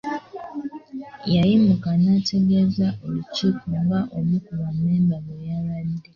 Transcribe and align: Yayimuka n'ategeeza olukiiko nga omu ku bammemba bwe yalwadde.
Yayimuka 1.33 1.89
n'ategeeza 2.01 2.87
olukiiko 3.05 3.67
nga 3.81 3.99
omu 4.17 4.37
ku 4.45 4.51
bammemba 4.59 5.15
bwe 5.23 5.35
yalwadde. 5.47 6.09